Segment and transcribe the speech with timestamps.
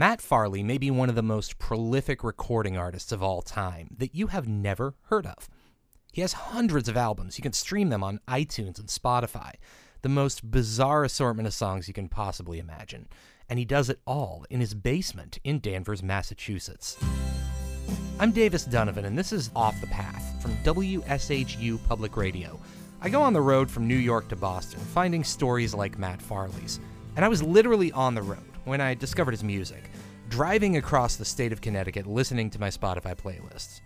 [0.00, 4.14] Matt Farley may be one of the most prolific recording artists of all time that
[4.14, 5.46] you have never heard of.
[6.10, 7.36] He has hundreds of albums.
[7.36, 9.56] You can stream them on iTunes and Spotify.
[10.00, 13.08] The most bizarre assortment of songs you can possibly imagine.
[13.46, 16.96] And he does it all in his basement in Danvers, Massachusetts.
[18.18, 22.58] I'm Davis Dunavin, and this is Off the Path from WSHU Public Radio.
[23.02, 26.80] I go on the road from New York to Boston, finding stories like Matt Farley's.
[27.16, 29.90] And I was literally on the road when I discovered his music,
[30.28, 33.80] driving across the state of Connecticut listening to my Spotify playlists.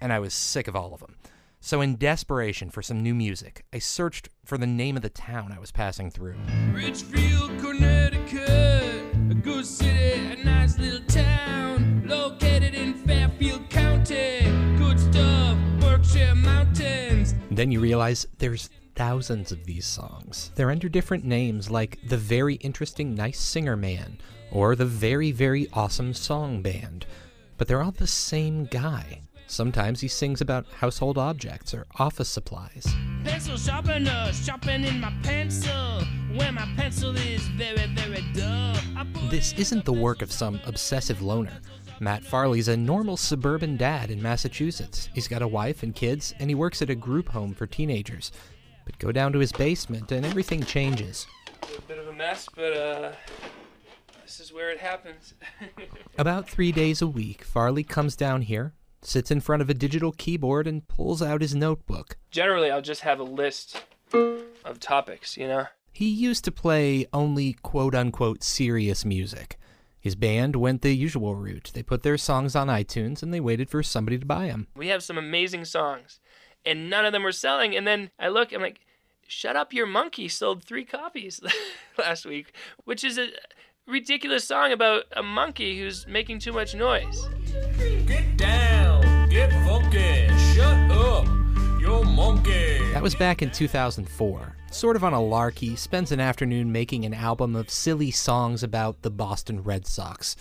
[0.00, 1.16] And I was sick of all of them.
[1.60, 5.52] So, in desperation for some new music, I searched for the name of the town
[5.52, 6.36] I was passing through.
[6.70, 14.42] Ridgefield, Connecticut, a good city, a nice little town, located in Fairfield County.
[14.76, 17.34] Good stuff, Berkshire Mountains.
[17.50, 20.50] Then you realize there's thousands of these songs.
[20.56, 24.18] They're under different names like The Very Interesting Nice Singer Man
[24.50, 27.06] or The Very, Very Awesome Song Band.
[27.58, 29.20] But they're all the same guy.
[29.46, 32.86] Sometimes he sings about household objects or office supplies.
[33.22, 36.02] Pencil sharpener, sharpening in my pencil,
[36.34, 38.74] when my pencil is very, very dull.
[39.30, 41.60] This isn't the work of some obsessive loner.
[42.00, 45.08] Matt Farley's a normal suburban dad in Massachusetts.
[45.14, 48.32] He's got a wife and kids, and he works at a group home for teenagers.
[48.86, 51.26] But go down to his basement, and everything changes.
[51.76, 53.12] a bit of a mess, but uh,
[54.24, 55.34] this is where it happens.
[56.18, 60.12] About three days a week, Farley comes down here, sits in front of a digital
[60.12, 62.16] keyboard, and pulls out his notebook.
[62.30, 63.84] Generally, I'll just have a list
[64.64, 65.66] of topics, you know?
[65.92, 69.58] He used to play only quote unquote serious music.
[69.98, 71.72] His band went the usual route.
[71.74, 74.68] They put their songs on iTunes and they waited for somebody to buy them.
[74.76, 76.20] We have some amazing songs,
[76.66, 77.76] and none of them were selling.
[77.76, 78.80] And then I look, I'm like,
[79.26, 81.40] Shut Up Your Monkey sold three copies
[81.98, 82.52] last week,
[82.84, 83.28] which is a
[83.86, 87.28] ridiculous song about a monkey who's making too much noise.
[88.06, 91.26] Get down, get funky, shut up,
[91.80, 92.78] you're monkey.
[92.92, 94.56] That was back in 2004.
[94.70, 98.62] Sort of on a lark, he spends an afternoon making an album of silly songs
[98.62, 100.36] about the Boston Red Sox.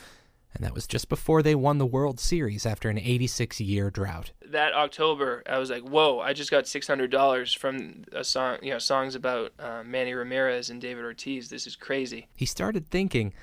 [0.55, 4.31] And that was just before they won the World Series after an 86 year drought.
[4.49, 6.19] That October, I was like, "Whoa!
[6.19, 10.13] I just got six hundred dollars from a song, you know, songs about uh, Manny
[10.13, 11.49] Ramirez and David Ortiz.
[11.49, 13.33] This is crazy." He started thinking,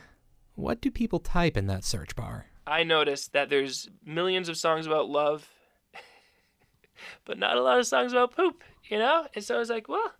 [0.55, 2.47] what do people type in that search bar?
[2.67, 5.49] I noticed that there's millions of songs about love,
[7.25, 9.27] but not a lot of songs about poop, you know?
[9.34, 10.12] And so I was like, well,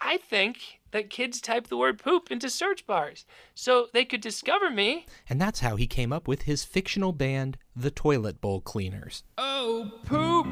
[0.00, 4.70] I think that kids type the word poop into search bars so they could discover
[4.70, 5.04] me.
[5.28, 9.24] And that's how he came up with his fictional band, the Toilet Bowl Cleaners.
[9.36, 10.46] Oh, poop,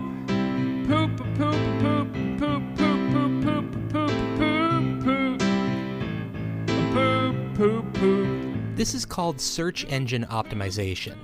[0.89, 4.11] poop, poop, poop, poop, poop, poop, poop, poop, poop,
[5.01, 5.39] poop,
[6.93, 8.59] poop, poop, poop.
[8.75, 11.15] This is called search engine optimization.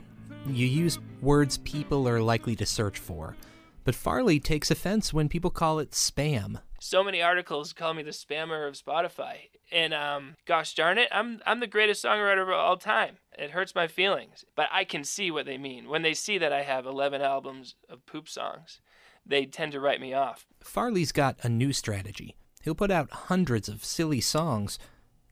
[0.46, 3.34] You use words people are likely to search for.
[3.82, 6.60] But Farley takes offense when people call it spam.
[6.80, 9.50] So many articles call me the spammer of Spotify.
[9.72, 13.16] And um, gosh darn it, I'm I'm the greatest songwriter of all time.
[13.36, 15.88] It hurts my feelings, but I can see what they mean.
[15.88, 18.80] When they see that I have 11 albums of poop songs,
[19.26, 20.46] they tend to write me off.
[20.60, 22.36] Farley's got a new strategy.
[22.62, 24.78] He'll put out hundreds of silly songs,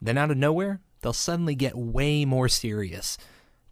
[0.00, 3.18] then out of nowhere, they'll suddenly get way more serious.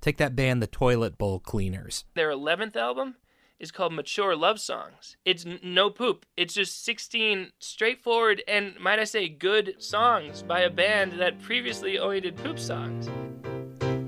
[0.01, 2.05] Take that band, the Toilet Bowl Cleaners.
[2.15, 3.17] Their 11th album
[3.61, 5.17] is called Mature Love Songs.
[5.25, 6.27] It's n- no poop.
[6.37, 11.99] It's just 16 straightforward and, might I say, good songs by a band that previously
[11.99, 13.09] only did poop songs.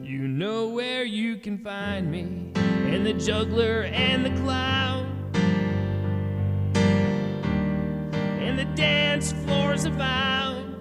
[0.02, 5.06] You know where you can find me, and the juggler and the clown,
[8.40, 10.74] and the dance floors abound.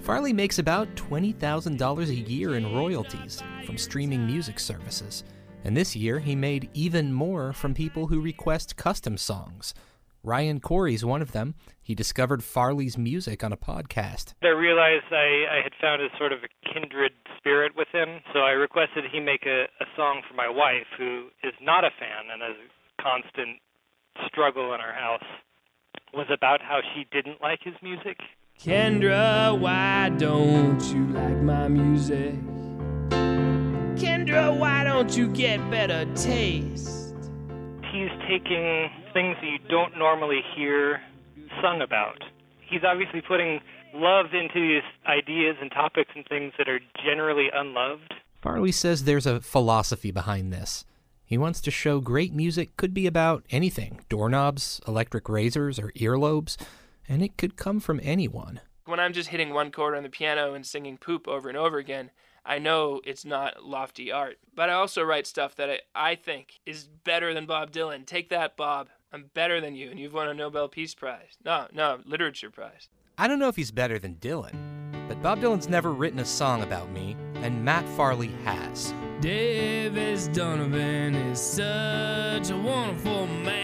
[0.00, 5.24] Farley makes about $20,000 a year in royalties from streaming music services.
[5.64, 9.72] And this year, he made even more from people who request custom songs.
[10.22, 11.54] Ryan Corey's one of them.
[11.82, 14.34] He discovered Farley's music on a podcast.
[14.42, 18.40] I realized I, I had found a sort of a kindred spirit with him, so
[18.40, 22.32] I requested he make a, a song for my wife, who is not a fan
[22.32, 23.58] and has a constant
[24.26, 25.24] struggle in our house,
[26.14, 28.18] was about how she didn't like his music.
[28.58, 32.34] Kendra, why don't you like my music?
[33.96, 34.73] Kendra, why
[35.04, 37.14] don't you get better taste?
[37.92, 40.98] He's taking things that you don't normally hear
[41.60, 42.24] sung about.
[42.66, 43.60] He's obviously putting
[43.92, 48.14] love into these ideas and topics and things that are generally unloved.
[48.40, 50.86] Farley says there's a philosophy behind this.
[51.22, 56.56] He wants to show great music could be about anything doorknobs, electric razors, or earlobes,
[57.06, 58.60] and it could come from anyone.
[58.86, 61.78] When I'm just hitting one chord on the piano and singing poop over and over
[61.78, 62.10] again,
[62.44, 66.60] I know it's not lofty art, but I also write stuff that I, I think
[66.66, 68.04] is better than Bob Dylan.
[68.04, 68.88] Take that, Bob.
[69.10, 71.38] I'm better than you, and you've won a Nobel Peace Prize.
[71.42, 72.90] No, no, Literature Prize.
[73.16, 76.62] I don't know if he's better than Dylan, but Bob Dylan's never written a song
[76.62, 78.92] about me, and Matt Farley has.
[79.20, 83.63] Davis Dunavin is such a wonderful man.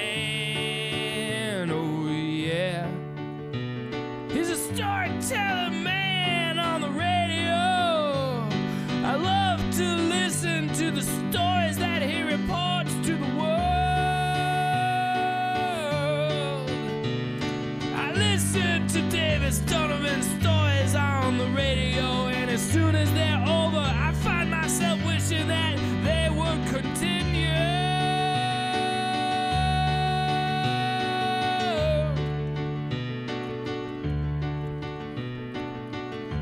[19.50, 25.04] Davis Dunavin's stories on the radio, and as soon as they're over, I find myself
[25.04, 27.48] wishing that they would continue.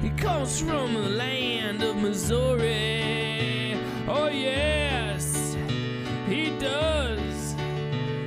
[0.03, 3.75] He comes from the land of Missouri.
[4.07, 5.57] Oh, yes,
[6.27, 7.55] he does.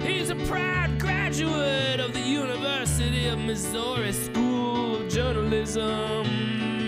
[0.02, 4.51] He's a proud graduate of the University of Missouri School
[5.22, 6.26] Journalism.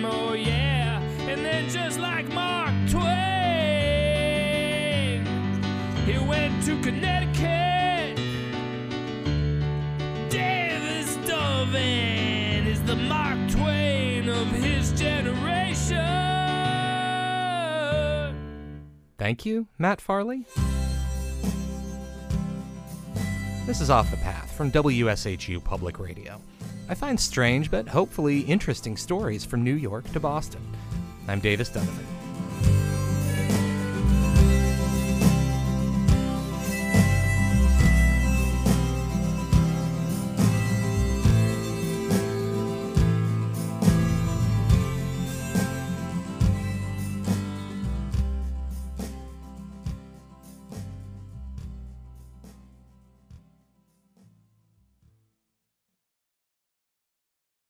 [0.03, 0.99] Oh, yeah.
[1.29, 3.13] And then, just like Mark Twain,
[6.07, 8.17] he went to Connecticut.
[10.31, 15.99] Davis is the Mark Twain of his generation.
[19.19, 20.47] Thank you, Matt Farley.
[23.67, 26.41] This is Off the Path from WSHU Public Radio.
[26.89, 30.61] I find strange but hopefully interesting stories from New York to Boston.
[31.27, 32.12] I'm Davis Dunavin.